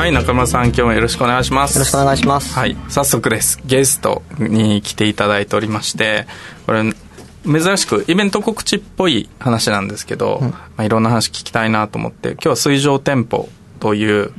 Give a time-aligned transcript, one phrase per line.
[0.00, 1.74] はい中村さん今日もよろしくお願いします。
[1.74, 2.54] よろしくお願いします。
[2.54, 3.60] はい早速です。
[3.66, 6.26] ゲストに来ていただいておりまして
[6.64, 6.90] これ
[7.44, 14.32] 珍しくイベント告知っぽい話なんですけど、うん、まあ、いろんな話聞きたいなと思って今日は水上店舗という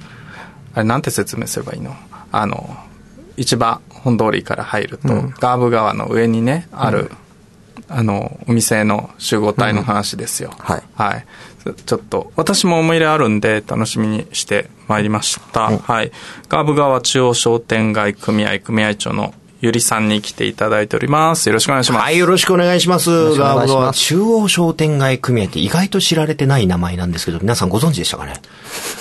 [0.73, 1.95] あれなんて説明すればいいの？
[2.31, 2.75] あの
[3.37, 7.11] 市場本通りから入ると、うん、ガーブ川の上にねある、
[7.87, 11.25] うん、あのお店の集合体の話ですよ、はい、はい、
[11.85, 16.11] ちょっと私も思い入れあるんで楽しみにしてまいりました、はい
[16.49, 21.47] ガーブ川中央商店街組合組合長のゆりさんに来ていただいております。
[21.47, 22.01] よろしくお願いします。
[22.01, 23.35] はい、よろしくお願いします。
[23.35, 28.33] ガーブ川中央商店街組合って意外と知られてない名前なんですけど、皆さんご存知でしたかね？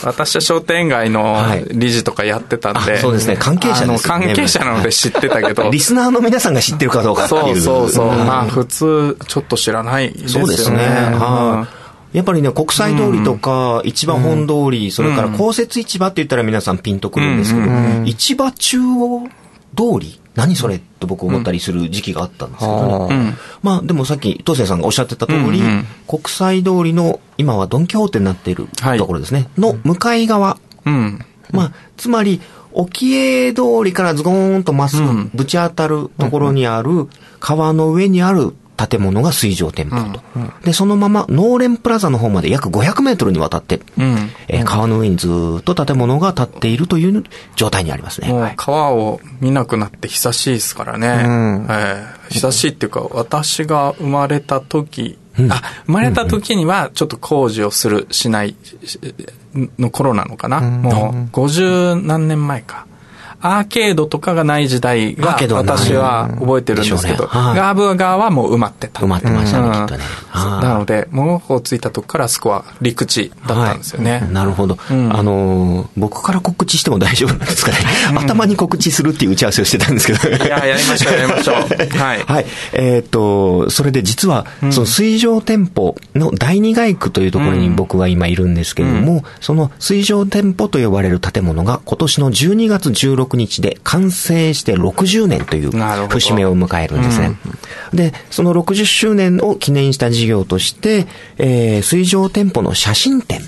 [0.05, 1.35] 私は商店街の
[1.73, 4.11] 理事とかやってたんで、はい、そうですね、関係者ですね。
[4.11, 5.69] 関係者なので知ってたけど。
[5.73, 7.61] リスナーの皆さんが知ってるかどうかっていう。
[7.61, 8.07] そうそうそう。
[8.09, 10.47] まあ、普通、ちょっと知らないですよね。
[10.47, 10.77] そうですね。
[10.79, 11.80] はい、
[12.13, 17.67] やっぱりね、国際通りとか、市場本通り、それから公設市場って言ったら皆さんピンとくるんですけど、
[18.07, 19.29] 市場中央
[19.77, 23.15] 通り何それって僕思ったりする時期があったんですけどね。
[23.15, 25.63] うん、まあでもさっき東生さんがおっしゃってた通り、
[26.09, 30.59] 国際通りの今はドン・キホーテになっているところですね、はい、の向かい側。
[30.85, 32.41] うん、まあつまり
[32.73, 37.09] 沖江通りからズゴーンとまっすぐぶち当たるところにある
[37.41, 38.55] 川の上にある
[38.89, 45.29] 建物が水上店舗と、うんうん、で、そのままノーレンプラザの方まで約500メートルにわたって、うん、えー、川の上にず
[45.61, 47.25] っと建物が建っているという
[47.57, 48.29] 状態にありますね。
[48.29, 51.09] もう川を見なくなって久しいですからね。
[51.09, 58.57] うん、えー、久しいっていうか、私が生まれた時、うん、あ、生まれた時にはちょっと工事をする、しない
[59.79, 60.61] の頃なのかな。
[60.61, 62.87] もう50何年前か。
[63.43, 69.01] アーケードとかがない時代が私は覚えてるんですけど、ガーブ側はもう埋まってた。
[69.01, 70.05] 埋まってましたね、きっとね。
[70.35, 74.29] なので、物をついたとこからそこは陸地だったんですよね。
[74.31, 74.79] なるほど。
[74.91, 77.79] あの、僕から告知しても大丈夫なんですかね。
[78.17, 80.29] 頭に告知するっていう打ち合わせをしてたんですけど。
[80.29, 81.55] いや、やりましょう、やりましょう。
[81.99, 82.25] はい。
[82.27, 82.47] はい。
[82.73, 95.71] えっと、それで実は、その水上店舗の第二街区というところに僕は今いるんですけれども、その水上店舗と呼ばれる建物が今年の12月16 16日で完成して60年という
[96.09, 97.39] 節目を迎えるんですね。
[97.93, 101.07] うん、で、その60周年を記念した事業として、
[101.39, 103.41] えー、水上店舗の写真展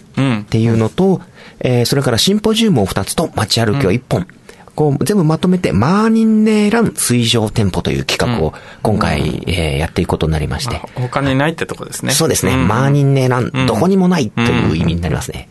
[0.43, 1.21] っていうのと、うん、
[1.61, 4.27] えー、それからシンポジウムを2つと街歩きを1本、うん
[4.75, 10.81] こう、全部まとめて、マーニンネーラン水上店舗という企画を今回、うん、えー、やっていくことになりまして。
[10.95, 12.13] 他にないってとこですね。
[12.13, 12.55] そうですね。
[12.55, 15.51] うん、マーニンネーラン、どこにもないという意味になりますね。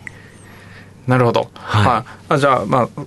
[1.08, 1.50] なるほど。
[1.54, 2.34] はい。
[2.34, 3.06] あじゃあ、まあ、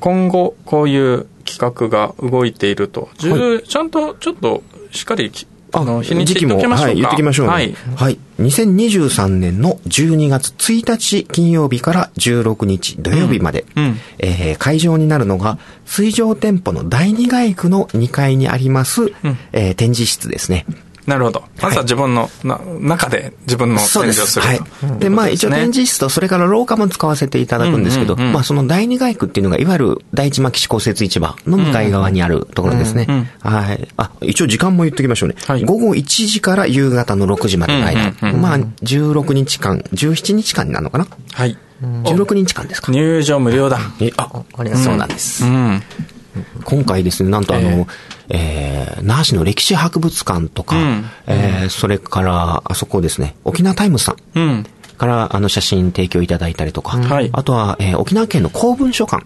[0.00, 5.30] 今後、こういう企画が動いていると、はい、ちゃんと、ちょっと、しっかり、
[5.72, 6.86] あの、日にち言っておきましょうか。
[6.86, 7.74] はい、言ってきましょう、ね、はい。
[7.96, 8.18] はい。
[8.40, 19.10] 2023年の12月1日金曜日から16日土曜日まで、うんうん、えー、会場になるのが、水上店舗の第二街区の2階にあります、うん、
[19.52, 20.66] えー、展示室ですね。
[21.06, 21.44] なるほど。
[21.62, 24.60] まずは自分の、な中で自分の展示をするはい。
[24.98, 33.30] で、まあ一応展示室と、それから廊下も使わせていただくんですけど、まあその第二街区っていうのが、いわゆる第一牧志公設市場の向かい側にあるところですね。
[33.40, 33.88] はい。
[33.96, 35.36] あ、一応時間も言っておきましょうね。
[35.46, 38.12] はい、午後1時から夕方の6時までの間。
[38.32, 41.06] まあ16日間、17日間になるのかな？
[41.32, 41.56] はい。
[41.82, 42.90] 16日間ですか？
[42.90, 43.78] 入場無料だ。
[44.16, 45.44] あ、ありがとうそうなんです。
[45.44, 45.82] うん
[46.64, 47.86] 今回ですね、なんとあの、えー、
[48.28, 54.16] えー、那覇市の歴史博物館とか、うん、えー、それから、あそこですね、沖縄タイムズさん。
[54.38, 54.66] うん。
[54.96, 59.24] からあの写真提供いただいたりとか、はい、あとは、えー、沖縄県の公文書館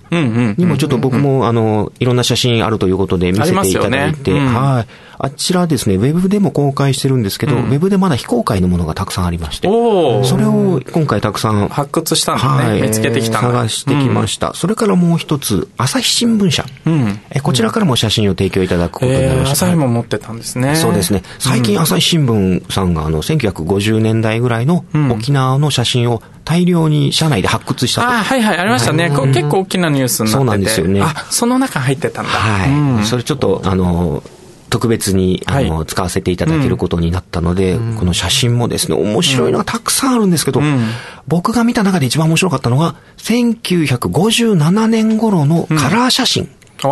[0.56, 4.40] にもちょっと僕もあのいろんな写真あるということで見せていただいて、ね。
[4.40, 14.48] うん、はいあちらですね、ウェブでも公開してるんですけど、うん、ウェブでまだ非公開のものがたくさんありまして、それを今回たくさん発掘したんだね、はい、見つけてきた探してきました。
[14.48, 17.40] うん、それからもう一つ、朝日新聞社、うん、え。
[17.40, 19.40] こちらからも写真を提供いただくことになりました。
[19.42, 20.74] えー、朝日も持ってたんですね。
[20.74, 21.22] そうですね。
[21.38, 28.08] 最近朝日新聞さんがあの、1950年代ぐらいの沖縄の写真を大量に社内で発掘したと。
[28.08, 29.10] あはいはい、ありましたね。
[29.10, 30.36] はい、結構大きなニュースになってて。
[30.38, 31.02] そうなんですよね。
[31.02, 32.30] あ、その中入ってたんだ。
[32.30, 33.06] はい。
[33.06, 34.22] それちょっと、あの、
[34.70, 40.62] 特別に、あの、使わせていただけることになったので、この写真もですね、面白いのがたくさんあるんですけど、
[41.26, 46.48] 僕が見た中で一番面白かったのが、1957年頃のカラー写真。
[46.78, 46.88] カ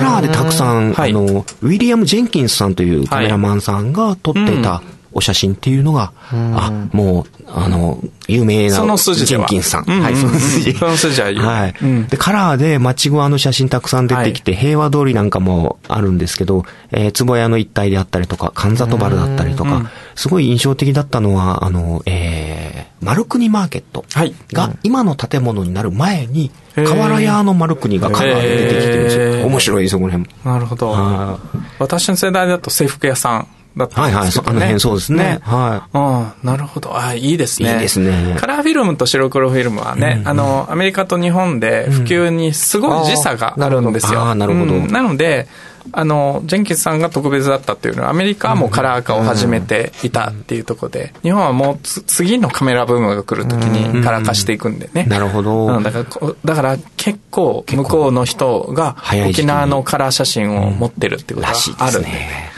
[0.00, 4.82] ラーでたくさん、あの、ウィリアム・ジェンキンスさんというカメラマンさんが撮ってた
[5.18, 9.84] お写真っていうのが、あ、もう、あの、有名な、その筋ジェンキンスさん。
[9.84, 10.72] はい、その筋。
[10.74, 11.74] その筋ははい。
[12.08, 24.04] で、カラーで町具の写真たくさん出てきて、平和通りなんかもあるんですけど、えー、坪屋の一帯であったりとか、神里原だったりとか、すごい印象的だったのは、あの、えー、丸国マーケット
[24.52, 29.46] が、今の建物になる前に、瓦屋の丸国がカラーで出てきてるんですよ。
[29.46, 30.52] 面白いですよ、この辺も。
[30.52, 31.40] なるほど。
[31.78, 33.48] 私の世代だと制服屋さん。
[33.78, 34.58] だったんですけどね。
[34.60, 35.18] はいはい、あの辺そうですね。
[35.18, 35.96] ねはい。
[36.44, 36.98] うん、なるほど。
[36.98, 37.74] あ、いいですね。
[37.74, 38.36] いいですね。
[38.38, 44.20] カラーフィルムと白黒フィルムはね、うんあの、アメリカと日本で普及にすごい時差があるんですよ。
[44.20, 44.74] ああ、なるほど。
[44.74, 45.48] なので、
[45.92, 55.04] あの、ジェンキンスさんが特別だったっていうのは、アメリカはもうカラー化を始めていたっていうところで、日本はもう次のカメラブームが来るときにカラー化していくんでね。
[55.04, 55.66] なるほど。
[55.66, 58.96] うん、だから、だから結構向こうの人が
[59.28, 62.52] 沖縄のカラー写真を持ってるっていうことがあるんでね。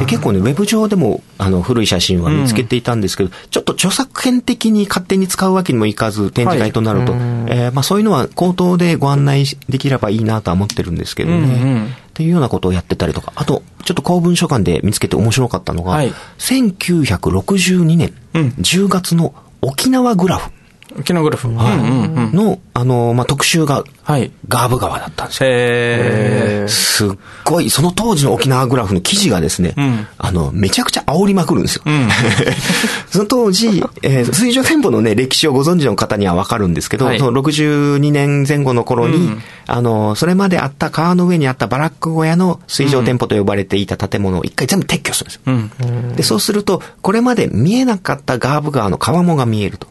[0.00, 11.36] で結構ね、ウェブ上でもあの古い写真は見つけていたんですけど、ちょっと著作権的に勝手に使うわけにもいかず、展示会となると、はい、えー、まあ、そういうのは口頭でご案内できればいいなとは思ってるんですけどね。
[11.38, 11.86] うんうん。
[11.86, 20.50] っていうようなことをやってたりとか、あと、ちょっと公文書館で見つけて面白かったのが、はい、1962年10月の沖縄グラフ。
[20.98, 21.48] 沖縄グラフ。
[21.54, 21.74] は
[22.32, 22.36] い。
[22.36, 24.30] の、あの、まあ、特集が、はい。
[24.48, 25.48] ガーブ川だったんですよ。
[25.50, 27.10] へすっ
[27.44, 31.82] ごい、その当時の沖縄グラフの記事がですね、うん、あの、めちゃくちゃ煽りまくるんですよ。
[31.86, 32.08] うん、
[33.10, 46.16] その当時、えー、水上店舗のね、歴史をご存知の方にはわかるんですけど、はい、その62年前後の頃に、うん、あの、それまであった川の上にあったバラック小屋の水上店舗と呼ばれていた建物を一回全部撤去するんですよ。
[46.16, 49.88] で、そうすると、これまで見えなかったガーブ川の川面が見えると。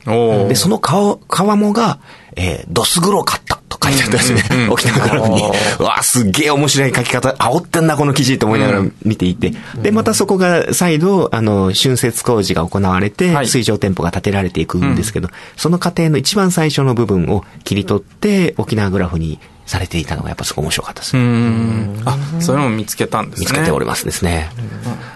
[0.47, 0.92] で、その川、
[1.27, 1.99] 川面が、
[2.35, 4.67] えー、ドス黒かったと書いてあったんですね。
[4.69, 5.41] 沖縄からに。
[5.79, 9.53] うわ、すっげえ面白い書き方、煽ってんな、この記事と思いながら見ていて。
[9.81, 21.17] で、またそこが再度、あの、春節工事が行われて、水上店舗が建てられていくんですけど、その過程の一番最初の部分を切り取って、沖縄グラフにされていたのがやっぱすごい面白かったです。
[22.05, 23.45] あ、そういうのも見つけたんですね。
[23.45, 24.49] 見つけておりますですね。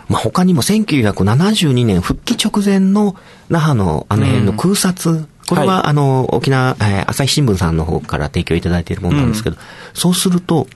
[0.07, 3.15] まあ他にも1972年復帰直前の
[3.49, 9.61] 那覇のあの辺の空撮これは、はい、あの、沖縄、えー、朝日新聞さんの方から提供いただいているものなんですけど、うん、
[9.93, 10.67] そうすると、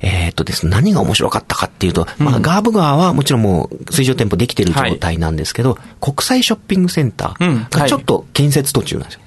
[0.00, 9.20] えー、っとですね、何が面白かったかっていうと、うん、まあ、ガーブ川はもちろんもう水上店舗できてる状態なんですけど、はい、国際ショッピングセンターがちょっと建設途中なんですよ。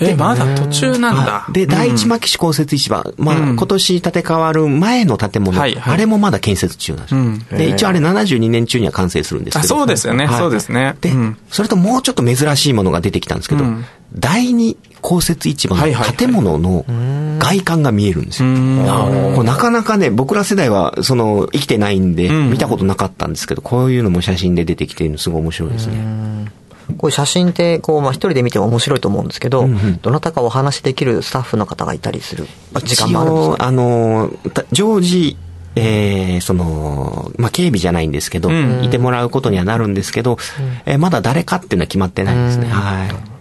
[0.00, 1.46] え、まだ途中なんだ。
[1.52, 7.14] で、第一牧師公設市場、まあ、今年建て替わる前の建物、あれもまだ建設中なんです
[7.52, 7.58] よ。
[7.58, 9.68] で、一応あれ72年中には完成するんですけど。
[9.68, 10.96] そうですよね、そうですね。
[11.00, 11.12] で、
[11.50, 13.64] それともうちょっと珍しいものが出てきたんですけど、
[14.14, 15.82] 第二公設市場の
[16.16, 16.84] 建物の
[17.38, 18.48] 外観が見えるんですよ。
[19.34, 26.50] これなかなかね、僕ら世代はその生きてないんで見たことなかったんですけど、こういうのも写真で出てきてるのすごい面白いですね。
[26.98, 32.46] こういう写真って、こう、まあ一人で見ても面白いと思うんですけど、うんうん、どなたかお話しできるスタッフの方がいたりする
[32.84, 33.66] 時間もあるんですか？
[33.66, 34.30] あの、
[34.72, 35.36] 常時、
[35.76, 40.38] えー、その、まあ、警備じゃないんですけど、うん、いてもらうことにはなるんですけど、うん、
[40.92, 42.68] えー、まだ誰かっていうのは決まってないですね。
[42.68, 43.33] はい。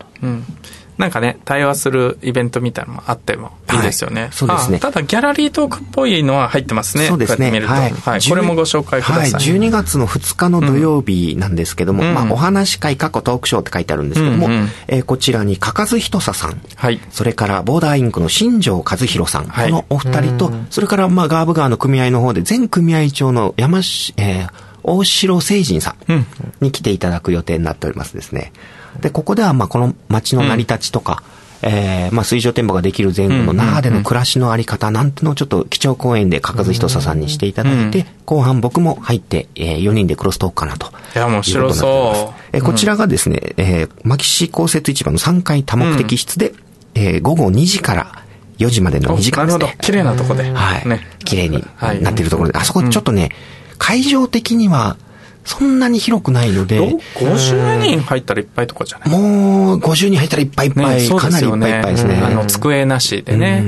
[0.98, 4.24] うんなんかね、対話するイベントみたいなのもあってもいいですよね。
[4.24, 4.80] はい、そうですね。
[4.80, 7.08] ただ、ギャラリートークっぽいのは入ってますね。
[7.08, 7.50] そうですね。
[7.62, 8.22] はい、はい。
[8.22, 9.32] これもご紹介ください。
[9.32, 16.62] はい、12月の2日の土曜日なんですけども、うん、まあ、お話会過去トークショーって書いてあるんですけども、うんうん、えー、こちらに、かかずひとささん。
[16.76, 17.00] はい。
[17.10, 19.48] それから、ボーダーインクの新庄和弘さん。
[19.48, 24.50] はい、このお二人と、それから、まあ、ガーブ川の組合の方で、全組合長の山し、えー、
[24.84, 26.26] 大城聖人さん
[26.62, 28.54] に来ていただく予定になっておりますですね。
[29.02, 40.88] で、ここでは、まあ、この街の成り立ちとか、うんえー、まあ、水上店舗ができる前後の那覇での暮らしのあり方なんてのをちょっと基調講演でかかずひとささんにしていただいて、後半僕も入って、えー、4人でクロストークかなと。
[41.16, 42.42] いや、面白そう。
[42.52, 46.58] えー、こちらがですね、えー、牧師公設市場の3階多目的室で、うん、
[46.96, 48.24] えー、午後2時から
[48.58, 49.64] 4時までの2時間ですね。
[49.64, 49.86] なるほど。
[49.86, 50.52] 綺麗なとこで。
[50.52, 50.88] はい。
[50.88, 51.08] ね。
[51.24, 51.64] 綺麗に
[52.04, 53.30] なっているところで、あそこちょっとね、
[53.78, 54.98] 会場的には、
[55.46, 56.80] そんなに広くないので。
[56.80, 59.10] 50人入ったらいっぱいとかじゃない？
[59.10, 62.22] もう、50人入ったらいっぱいいっぱい、ね、かなりいっぱいいっぱいですね。
[62.24, 63.64] あの、机なしでね。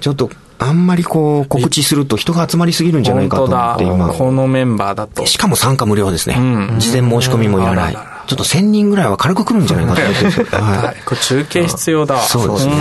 [0.00, 4.08] ちょっと、あんまりこう、告知すると人が集まりすぎるんじゃないかと思って今。
[4.08, 5.24] このメンバーだと。
[5.26, 6.34] しかも参加無料ですね。
[6.78, 7.94] 事前申し込みもいらない。
[7.94, 10.44] ちょっと1000人ぐらいは軽く来るんじゃないかと思って。
[10.56, 11.02] はい。
[11.06, 12.18] これ中継必要だ。
[12.20, 12.72] そうですね。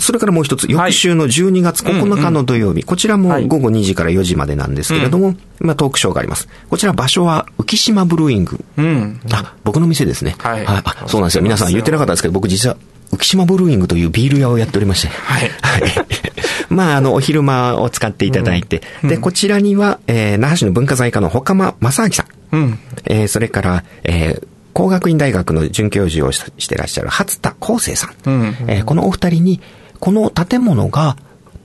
[0.00, 6.48] それからもう一つ、翌週の12月9日の土曜日、こちらも午後2時から4時までなんですけれども、まあ、トークショーがあります。
[6.68, 8.62] こちら場所は浮島ブルーイング。
[8.76, 9.20] うん。
[9.32, 10.36] あ、僕の店ですね。
[10.38, 11.42] はいあ、そうなんですよ。
[11.42, 12.76] 皆さん言ってなかったんですけど、僕実は
[13.12, 15.08] 浮島ブルーイングというビール屋をやっておりまして。
[15.08, 15.82] はいはい。
[16.68, 22.56] まあ、あの、お昼間を使っていただいて、で、こちらには、えー、那覇市の文化財課のほかま正明さん。
[22.56, 22.78] うん。
[23.06, 28.30] えーそれから、えー工学院大学の准教授をししてらっしゃる初田康生さん。
[28.30, 29.60] うんえーこのお二人に、
[30.00, 31.16] この建物が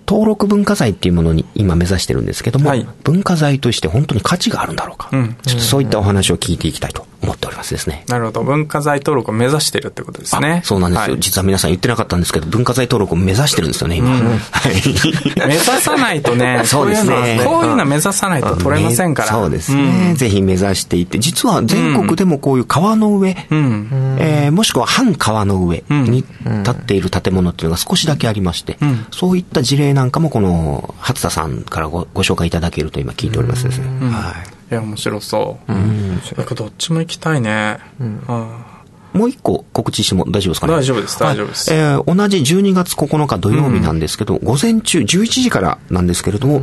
[0.07, 2.87] 登録文化財っていうものに今目指してるんですけども、はい。
[3.03, 5.09] 文化財として本当に価値があるんだろうか。
[5.11, 5.35] うん。
[5.43, 8.03] ちょっとそういったお話を聞いていきたいと思っておりますですね。
[8.07, 8.43] なるほど。
[8.43, 10.61] 文化財登録を目指してるってことですね。
[10.63, 14.09] あそうなんですよ、はい実は皆さん言ってなかったんですけど、文化財登録を目指してるんですよね、今。
[14.09, 14.73] はい。
[15.47, 19.29] 目指さないとね、 そうですねこういうの目指さないと取れませんから。
[19.29, 24.17] そうですね、ぜひ目指していって、実は全国でもこういう川の上、うん。
[24.19, 33.85] えーもしくは半川の上に立っている建物っていうのが少しだけありまして、んそういった事例なんかもこの初田さんからごご紹介いただけると今聞いておりますですね。
[34.11, 35.71] はいや、面白そう。
[35.71, 37.79] なんかどっちも行きたいね。
[38.27, 38.65] あ
[39.13, 39.17] い。
[39.17, 40.73] もう一個告知しても大丈夫ですかね？
[40.73, 46.61] 大丈夫です大丈夫ですはいえー同じ12月9日土曜日なんですけど、午前中11時からなんですけれども、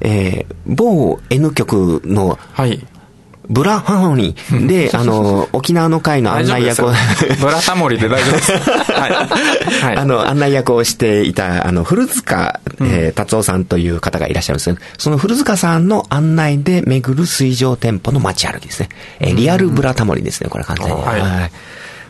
[0.00, 2.84] えー某 N 局のはい。
[3.48, 6.92] ブラハーモニーで、あの、沖縄の会の案内役を、
[7.40, 8.52] ブラタモリで大丈夫です。
[8.92, 9.12] はい。
[9.12, 9.96] はい。
[9.96, 14.78] あの、案内役をしていた、あの、古塚、えー達夫さんという方がいらっしゃるんですね。
[14.98, 18.88] その古塚さんの案内で巡る水上店舗の街歩きですね。
[19.20, 20.92] えーリアルブラタモリですね、これ完全に。
[20.92, 21.50] はいはい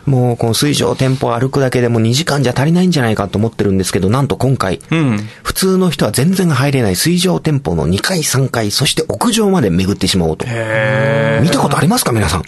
[0.06, 5.18] もう、この水上店舗を歩くだけでも2時間じゃ足りないんじゃないかと思ってるんですけど、なんと今回、うん。
[5.42, 10.44] 普通の人は全然入れない水上店舗の2階、3階、そして屋上まで巡ってしまおうと。
[10.49, 12.42] へ見たことありますか、皆さん？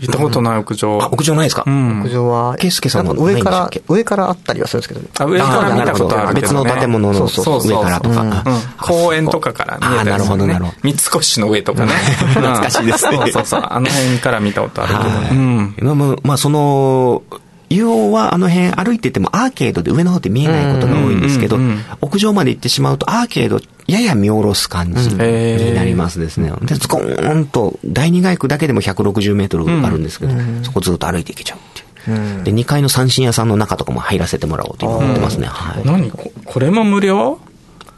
[0.00, 0.98] 行ったことない屋上。
[1.02, 1.64] あ、屋上ないですか？
[1.66, 2.08] うん屋。
[2.08, 6.40] 上は、圭介さんもなんか上から上からあったりはするんですけど、あ、上から見たことあるけど、ね。
[6.40, 8.44] 別の建物のそうそうそう上からとかうんあ
[8.80, 10.12] 公園とかから見えたりする、ね。
[10.12, 11.92] あなるほどなるほど三越の上とかね。
[12.34, 13.62] 懐かしいですねそうそうそう。
[13.68, 15.08] あの辺から見たことあるけど。
[15.10, 15.74] はいうん。
[15.80, 17.22] まあまあ、まあ、その、
[17.70, 26.52] 要はあの辺歩いててもアーケードで上の方って見えないことが多いんですけどうんうんうん、屋上まで行ってしまうとアーケードやや見下ろす感じになりますですね。
[26.62, 31.60] で、ズコーンと第二街区だけでも160メートルあるんですけど、そこずっと歩いていけちゃうっ
[32.04, 32.44] ていう。
[32.44, 35.46] で、2階の三振屋さんの中とかも入らせてもらおうと今思ってますね。
[35.46, 35.84] はい。
[35.84, 36.10] 何？
[36.10, 37.40] ここれも無料？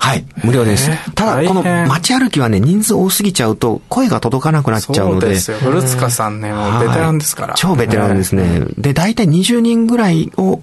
[0.02, 1.12] はい、無料ですえー。
[1.12, 5.20] ただ、この街歩きはね、人数多すぎちゃうと声が届かなくなっちゃうので。
[5.20, 5.59] そうですよ。
[5.59, 7.49] 古塚さんね、もうベテランですから。
[7.49, 8.64] はい超ベテランですね。
[8.78, 10.62] で、大体20人ぐらいを、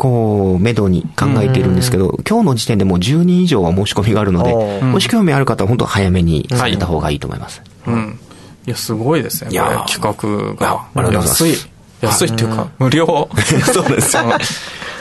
[0.00, 7.60] こう、めどに考えているんですけど、今日の時点でもう10人以上は申し込みがあるので、もし興味ある方は本当早めにされた方がいいと思います。
[7.86, 8.18] うん。
[8.66, 9.50] いや、すごいですね。
[9.50, 10.86] いや企画が。
[10.94, 11.70] ありがとうございます安い。
[12.00, 13.28] 安いっていうか、無料。
[13.74, 14.22] そうですよ。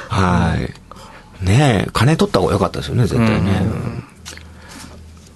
[0.09, 1.45] はい。
[1.45, 3.61] ねえ、金取った方が良かったですよね、絶対ね。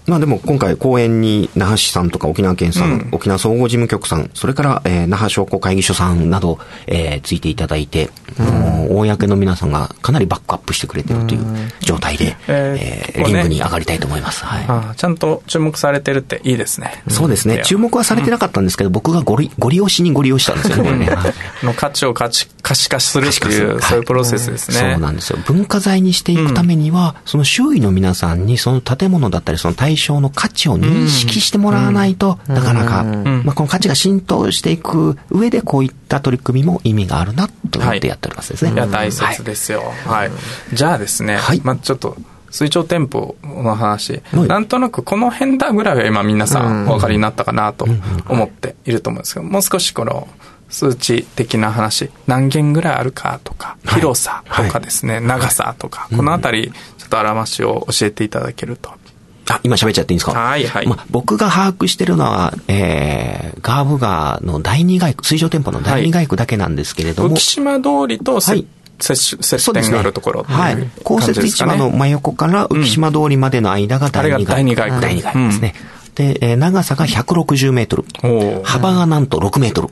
[0.06, 8.10] まあでも今回公演に那覇市さんとか沖縄県さん、沖縄総合事務局さん、それから、えー那覇商工会議所さんなど、えーついていただいて、
[8.42, 11.42] もう公の皆さんがかなりバックアップしてくれてるという
[11.82, 14.44] 状態で、ええーリングに上がりたいと思います。
[14.44, 14.96] はい。
[14.98, 17.04] ちゃんと注目されてるっていいですね。
[17.08, 17.62] そうですね。
[17.64, 21.06] 注目はされてなかったんですけど、僕がごり、ご利用しにご利用したんですよね、 これね。
[21.06, 24.94] はいの価値を価値可視化するっていう、そういうプロセスですね。
[24.94, 25.40] そうなんですよ。
[25.46, 38.74] 文化財にしていくためには、その周囲の皆さんにその建物だったりその対象の価値を認識してもらわないと、なかなか、まあ、この価値が浸透していく上でこういった取り組みも意味があるなと思ってやっておりますですね。
[38.74, 39.84] いや、大切ですよ。
[40.06, 40.32] はい。
[40.74, 41.62] じゃあですね、はい。
[41.64, 42.18] まあちょっと、
[42.50, 44.48] 水上店舗の話、はい。
[44.48, 47.86] なんとなくこの辺だぐらいは今皆さんお分かりになったかなと
[48.28, 50.28] 思っていると思うんですけど、もう少しこの
[50.70, 54.00] 数値的な話、何件ぐらいあるかとか、はい。
[54.02, 58.92] 広さとかですね、長さとか、このあたり、ちょっとあらましを教えていただけると。
[59.50, 60.32] あ、今喋っちゃっていいんですか？
[60.34, 60.88] はいはい。
[60.88, 68.66] まあ、僕が把握してるのは、えー、ガーブ川の第二街区、水上店舗の第二街区だけなんですけれども、浮島通りとせ、はい。
[69.00, 70.90] 接接点があるところっていうはい。
[71.04, 75.02] 公設市場の真横から浮島通りまでの間が第二あれが第二街区。
[75.02, 75.76] 第二街区ですね。
[76.16, 78.06] で、えー長さが160メートル。
[78.64, 79.90] 幅がなんと6メートル。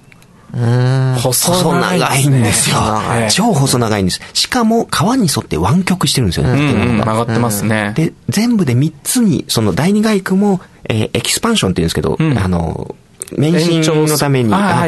[0.54, 2.78] 細細長いんですよ
[3.14, 3.32] ええ。
[3.32, 4.22] 超細長いんです。
[4.34, 6.52] しかも川に沿って湾曲してるんですよね。
[6.52, 7.94] うん曲がってますね。
[7.96, 12.96] で、全部で3つに、その第二街区も、えーエキスパンションって言うんですけど、んあの、
[13.38, 14.88] 免震のために、あ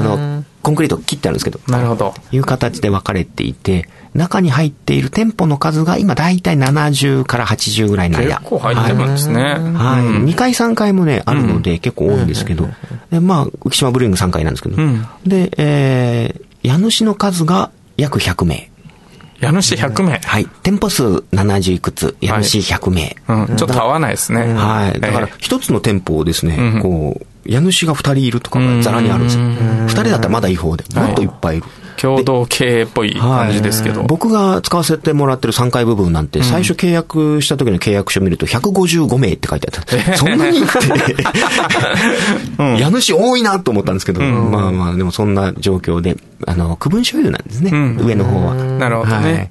[0.00, 2.14] の、コンクリート切ってあるんですけど、なるほど。
[2.32, 8.38] いう形で分かれていて、中に入っている店舗の数が今大体70から80ぐらいの間。
[8.38, 9.42] 結構入ってるんですね。
[9.42, 9.56] はい。
[9.56, 12.68] うん2階3階もね、あるので結構多いんですけど、
[13.10, 18.70] で、まあ、浮島ブルーイング3階なんですけど、うんで、えー、家主の数が約100名。
[19.40, 20.18] 家主100名。
[20.18, 20.46] はい。
[20.62, 23.16] 店舗数70いくつ、家主100名。
[23.28, 24.52] うん、ちょっと合わないですね。
[24.54, 25.00] はい。
[25.00, 29.44] だからえ、一つの店舗をですね、うんこう、家主が二人いるとかがざらにあるんですよ。
[29.44, 31.66] 二人だったらまだいい方で、もっといっぱいいる。
[31.76, 34.02] え共同経営っぽい感じですけど。
[34.04, 40.16] 僕が使わせてもらってる3階部分なんて、最初契約した時の契約書見ると155名って書いてあった。
[40.16, 40.68] そんなにって、
[42.78, 46.16] 家主多いなと思ったんですけど、まあまあ、でもそんな状況で、
[46.46, 47.98] あの、区分所有なんですね、ん。
[47.98, 48.54] 上の方は。
[48.54, 49.32] なるほどね。
[49.32, 49.50] はい。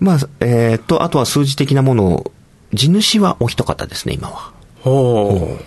[0.00, 2.32] まあ、えーっと、あとは数字的なものを、
[2.72, 4.52] 地主はお一方ですね、今は。
[4.82, 5.58] ほ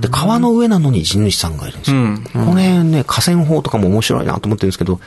[0.00, 1.96] で、川の上なのに地主さんがいるんですよ。
[1.98, 5.00] うんこれね、河川法とかも面白いなと思ってるんですけど、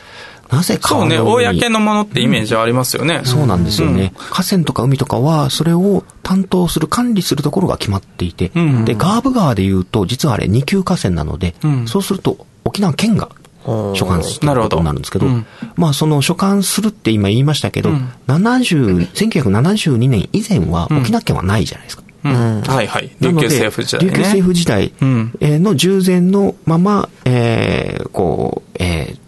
[0.49, 0.87] なぜう。
[0.87, 3.21] そうね、公のものってイメージありますよね。
[3.23, 4.13] そうなんですよね。
[4.31, 13.29] 河川とか海とかは、それを担当する、管理するところが決まっていて、うんで、ガーブ川で言うと、実はあれ二級河川なので、うんそうすると、沖縄県が
[13.65, 22.03] 所管することになるんですけど、うんまあ、その所管するって今言いましたけど、うん70、1972年以前は沖縄県はないじゃないですか。
[22.23, 23.09] うんはいはい。
[23.21, 24.09] 琉球政府時代ね。
[24.09, 29.19] 琉球政府時代の従前のまま、えーこう、えー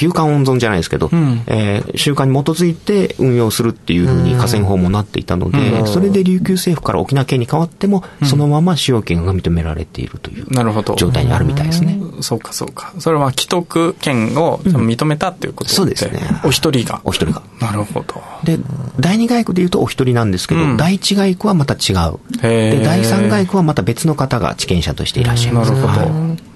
[0.00, 10.94] 休館温存じゃないですけど、うんえー習慣に基づいて運用するっていうふうに河川法もなっていたので、うんそれで琉球政府から沖縄県に変わっても、そのまま使用権が認められているというなるほど。
[10.94, 12.00] 状態にあるみたいですね。
[12.20, 12.94] そうかそうか。
[12.98, 17.00] それは既得権を認めたっていうことで、そうですねお一人が。
[17.04, 17.42] お一人が。
[17.60, 18.22] なるほど。
[18.44, 18.58] で、
[18.98, 22.18] 第二外区で言うとお一人なんですけど、うん第一外区はまた違う。
[22.40, 25.72] で、第三外区はまた別の方が地権者としていらっしゃいます。
[25.72, 26.49] なるほどはい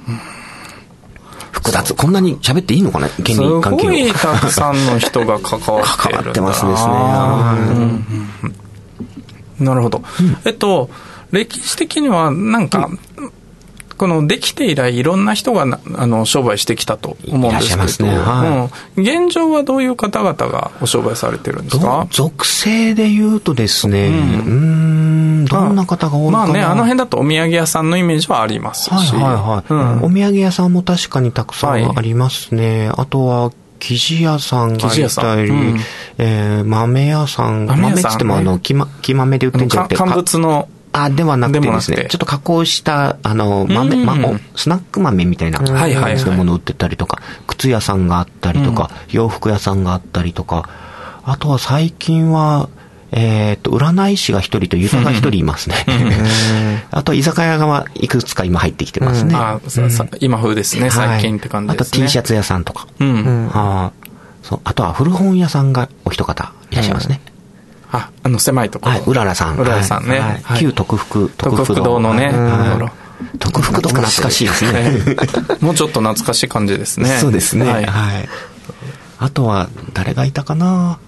[1.64, 1.94] 複雑。
[1.94, 3.08] こんなに喋っていいのかな？
[3.08, 3.90] 権す利関係を。
[3.90, 6.22] ごいたくさんの人が関わってるんだな。
[6.22, 6.92] 関わってますですね。
[6.92, 8.52] は
[9.60, 9.64] い。
[9.64, 10.02] なるほど。
[10.44, 10.90] えっと、
[11.30, 12.90] 歴史的にはなんか、
[13.96, 18.18] このできて以来いろんな人がなあの商売してきたと思うんですけど、ね。
[18.18, 19.02] はうん。
[19.02, 21.84] 現状はどういう方々がお商売されてるんですか？
[21.84, 25.03] ど属性で言うとですね、うーん、
[25.44, 26.46] どんな方が多いかな。
[26.46, 28.90] まあね、あの辺だとお土産屋さんのイメージはありますし。
[28.90, 30.04] はいはいはい、うん。
[30.04, 32.90] お土産屋さんも確かにたくさはいんありますね。
[32.96, 35.54] あとは、生地屋さんがい生地屋さたり、ん。
[35.54, 35.80] うん。
[36.18, 44.06] えー豆屋さん、豆っつってもあの、木ま木豆で売ってんじゃなくて、か乾物の、あ、ではなくてですね、ちょっと加工した、あの、豆、うん。
[44.06, 46.14] ま、おスナック豆みたいなはいはいはい。
[46.14, 50.68] 感じのものを売ってたりとか、靴屋さんがあったりとか、洋服屋さんがあったりとか、
[51.24, 52.68] あとは最近は、
[53.16, 55.76] えっ、と、占い師が一人とユタが一人いますね。
[56.90, 59.36] あと、居酒屋がいくつか今入ってきてますね。
[59.36, 62.00] あささ今風ですね、最近って感じですね。
[62.00, 62.88] はいあと T シャツ屋さんとか。
[62.98, 63.50] うん。
[63.54, 64.04] あー
[64.42, 67.20] そうあとは古本屋さんがお一方いらっしゃいますね。
[67.92, 68.92] あ、あの狭いところ。
[68.96, 69.56] はい、うららさん。
[69.56, 70.42] うららさんね。
[70.58, 72.32] 旧徳福、徳福堂のね、
[73.38, 74.90] 徳福堂も懐かしいですね。
[75.62, 77.16] もうちょっと懐かしい感じですね。
[77.20, 77.64] そうですね。
[77.64, 77.86] ははいい。
[79.20, 80.98] あとは、誰がいたかな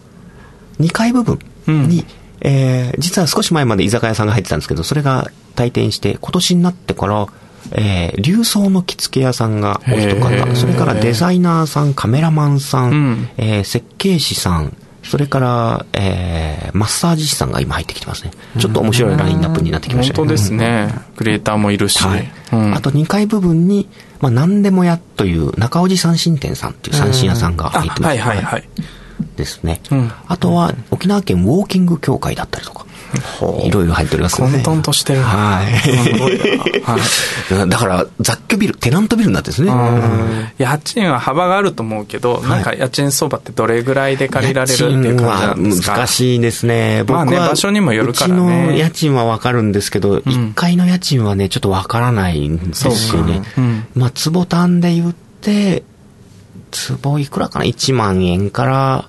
[0.81, 2.05] ？2階部分に、
[2.41, 7.27] えー実は少し前まで居酒屋さんが入ってたんですけど、それが退店して、今年になってから、
[7.73, 13.29] えー、流装の着付け屋さんがお一方、それからデザイナーさん、カメラマンさん、うん。
[13.37, 18.33] えー設計士さん、それから、えーマッサージ師さんが今入ってきてますね。
[18.59, 20.91] ちょっと面白いラインナップになってきました本当ですね。
[21.17, 22.03] クリエイターもいるし。
[22.03, 22.31] はい。
[22.53, 22.75] うん。
[22.75, 23.89] あと2階部分に、
[24.21, 28.43] まあ、何でもやという中尾路三神店さんっていう三神屋さんがあ、入ってます、はいはい。
[28.43, 28.69] はい。
[29.37, 30.13] ですね、うん。
[30.29, 32.85] あとは沖縄県ウォーキング協会だったりとか、
[33.65, 34.63] いろいろ入っておりますね。
[34.65, 35.21] 混沌としてる。
[35.21, 35.27] な。
[35.27, 35.67] はい。
[37.69, 40.53] だから、雑居ビル、テナントビルになってるんですね。
[40.59, 45.97] 家賃は幅があると思うけど、なんか家賃相場ってどれぐらいで借りられるっていう感じなはんですか？
[45.97, 47.05] 難しいですね。
[47.07, 48.37] 僕まあは、ね場所にもよるからね。
[48.67, 53.43] うちの家賃はわかるんですけど、1階の家賃はね、ちょっとわからないんですよね。
[53.95, 55.85] まあ、坪単で言って、
[56.77, 59.07] 坪いくらかな ?1 万円から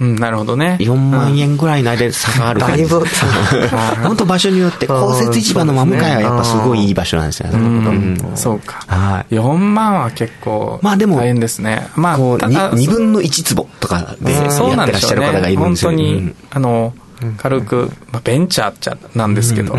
[0.00, 0.78] うん、なるほどね。
[0.80, 3.04] 4万円ぐらいの間で差がある感じだいぶ
[4.06, 7.58] 本当場所によって、公設市場の真向かいはやっぱすごいいい場所なんですよね。
[7.58, 8.84] うんそうか。
[8.86, 9.34] はい。
[9.34, 11.88] 4万は結構まあでも大変ですね。
[11.96, 15.22] まあ、こう、ただ2分の1坪とかでやそうなんってらっしゃる。
[15.22, 16.94] 方がいるんですよ本当に、うんあの、
[17.36, 19.76] 軽く、まあ、ベンチャーっちゃなんですけど、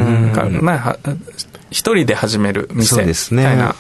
[1.72, 3.44] 一人で始める店そうですね。
[3.44, 3.76] みたいな。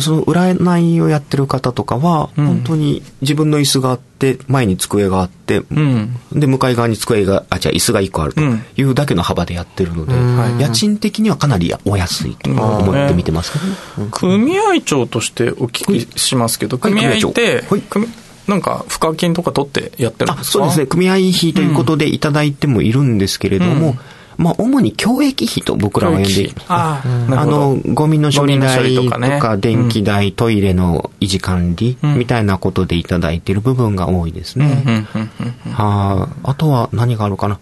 [0.00, 2.46] その占いをやってる方とかは、うん。
[2.46, 6.16] 本当に自分の椅子があって、前に机があって、うん。
[6.32, 8.64] で、向かい側に机が、あ、じゃあ椅子が1個あるとうん。
[8.76, 14.08] いうだけの幅でやってるので、はい家賃的にはかなりお安いと思って見てますけどね。
[14.12, 16.92] 組合長としてお聞きしますけど、はい。
[16.92, 17.80] 組合って、はい。
[17.80, 18.06] 組
[18.46, 20.52] なんか、賦課金とか取ってやってるんあですか？
[20.58, 20.86] そうですね。
[20.86, 23.96] 組合費ということでいただいてもいるんですけれども、
[24.42, 26.54] まあ、主に教育費と僕らは呼んでい。
[26.66, 27.74] ああ、なあるほど。
[27.76, 29.04] の、ゴミの処理代と
[29.38, 32.18] か、電気代、トイレの維持管理、うん。
[32.18, 34.82] みたいなことでいただいている部分が多いですね。
[34.86, 34.94] うん。
[34.94, 35.06] うん。
[35.14, 35.30] うん。
[35.66, 35.72] うん。
[35.72, 37.58] はあ、あとは何があるかな。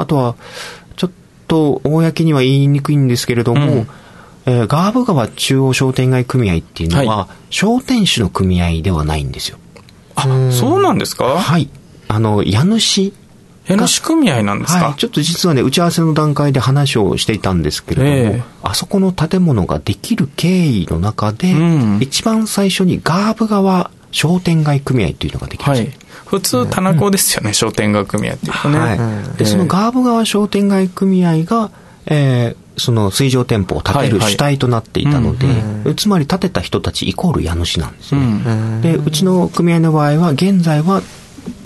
[0.00, 0.34] あとは、
[0.96, 1.10] ちょっ
[1.46, 3.88] と公には言いにくいんですけれども、うん。
[4.46, 9.58] えーガーブ川中央商店街組合っていうのは、は商店主の組合ではないんですよ。
[10.14, 10.22] あ、
[10.52, 11.24] そうなんですか？
[11.38, 11.68] はい。
[12.08, 13.12] あの、家主
[13.68, 25.88] 家主組合なんですか、はい、ちょっと実はね、打ち合わせの段階で話をしていたんですけれども、ええあそこの建物ができる経緯の中で、うん一番最初にガーブ川商店街組合というのができました。
[25.88, 25.98] はい。
[26.26, 28.78] 普通、田中ですよね、商店街組合っていうとね。
[28.78, 28.94] は
[29.34, 29.38] い。
[29.38, 31.70] で、そのガーブ川商店街組合が、
[32.06, 35.46] えーその水上店舗を建てる主体となっていたので、
[35.86, 38.26] うんつまり建てた人たちイコール家主なんですうね。
[38.26, 38.80] ん。
[38.82, 41.02] で、うちの組合の場合は、現在は、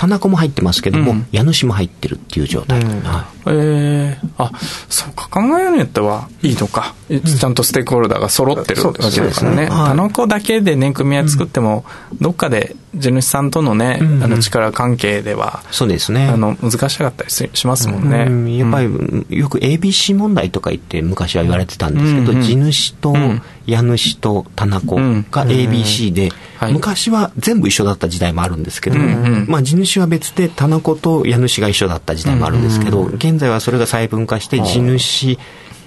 [0.00, 1.26] 棚子も入ってますけども、うん。
[1.30, 2.82] 家主も入ってるっていう状態。
[2.82, 3.50] はい。
[3.50, 4.50] ええあ、
[4.88, 6.94] そうか、考えようによってはいいのか。
[7.10, 9.64] ちゃんとステークホルダーが揃ってるわけですからね。
[9.64, 9.68] ね。
[9.68, 9.88] はい。
[9.90, 11.84] 田中だけでね、組合作っても、
[12.18, 14.24] どっかで地主さんとのね、うん。
[14.24, 16.28] あの力関係では、そうですね。
[16.28, 18.24] あの、難しかったりししますもんね。
[18.26, 18.56] うん。
[18.56, 22.42] やっぱり、よく ABC 問題とか言って昔は言われてたんですけど、うんうん。
[22.42, 23.42] 地主とうん。
[23.66, 26.72] 家主と棚子が ABC で、はい。
[26.72, 29.46] 昔は全部一緒だった時代もあるんですけど、うんうん。
[29.48, 35.38] まあ地主は別で棚子と家主が一緒だった時代もあるんですけど、現在はそれが細分化して地主、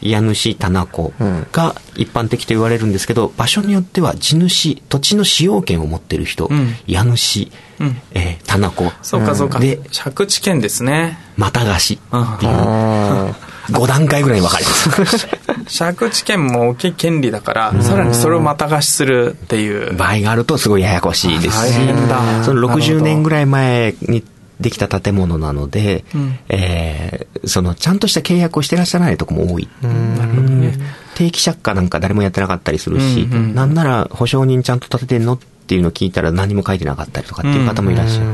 [0.01, 1.13] 家主、棚子
[1.51, 6.75] が一般的と言われるんですけど、場所によっては地主、土地の使用権を持ってる人、うん。
[6.85, 8.01] 家主、うん。
[8.11, 9.59] えー棚子、そうか、そうか。
[9.59, 11.17] で、借地権ですね。
[11.37, 13.35] また貸しっていう、 あ
[13.69, 15.27] 5段階ぐらいに分かれます。
[15.77, 19.95] 借地権も大きい権利だから、さらにそれをまた貸しするっていう。
[19.95, 24.23] 場合があるとすごいややこしいですし大変だその60なるほど年ぐらい前に
[24.59, 29.67] できた建物なので、うんえーそのちゃんとした契約をしてらっしゃらないとこも多い。
[29.81, 30.77] なるほどね。
[31.13, 38.27] 定期借家なんか誰もやってなかったりするし、うんうんなんなら保証人ちゃんと立ててんのっていうのを聞いたら何も書いてなかったりとかっていう方もいらっしゃる。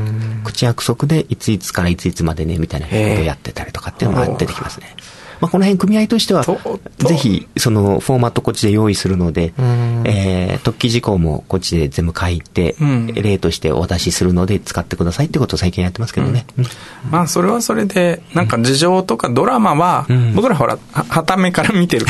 [0.44, 4.94] 口約束でいついつからいついつまでねみたいなことをやってたりとかっていうのが出てきますね。
[5.40, 10.02] まあ、この辺組合としてはぜひそのフォーマットこっちで用意するので、ん。
[10.06, 13.06] えー特記事項もこっちで全部書いて、うん。
[13.08, 16.44] 例としてお渡しするので使ってくださいってことを最近やってますけどね。
[16.58, 16.64] うん。
[17.10, 22.06] まあそれはそれで、なんか事情とかドラマはうん、僕らほら、ははためから見てる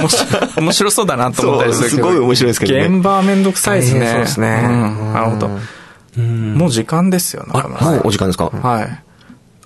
[0.00, 2.02] 面白い面白そうだなと思ったりするけど。
[2.08, 2.86] すごい面白いですけどね。
[2.86, 4.06] 現場はめんどくさいですね。
[4.06, 4.62] そうですね。
[4.64, 5.12] うん。
[5.12, 5.50] なるほど。
[6.18, 6.54] うん。
[6.54, 7.94] もう時間ですよ、あ中村さん。
[7.94, 9.05] もうお時間ですか、はい。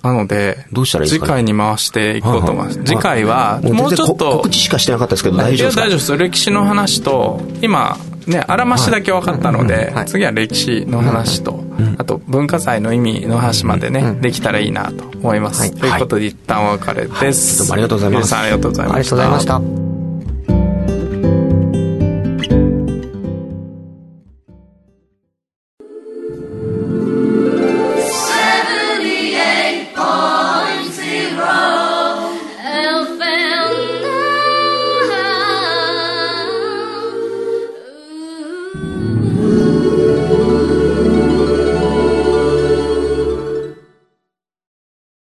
[0.03, 1.27] なので、どうしたらいいですかね？
[1.27, 2.83] 次回に回していこうと思います。
[2.83, 5.81] 次回は、いもうちょっと、告知しかしてなかったですけど大丈夫ですか？
[5.83, 6.17] 大丈夫です。
[6.17, 10.05] 歴史の話と、今、ね、あらましだけ分かったので、はい。
[10.05, 11.63] 次は歴史の話と、
[11.97, 15.61] あと文化財の意味の話までね、できたらいいなと思います。
[15.61, 15.71] はい。
[15.71, 17.63] ということで一旦お別れです。
[17.63, 17.67] はい。
[17.67, 18.25] どうもありがとうございます。
[18.25, 18.95] 皆さんありがとうございました。
[18.95, 19.90] ありがとうございました。